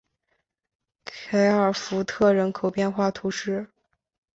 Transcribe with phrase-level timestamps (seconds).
[1.05, 3.69] 凯尔福特人口变化图示